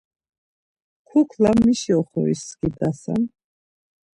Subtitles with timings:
[1.07, 3.21] Kukla mişi oxoris skidasen?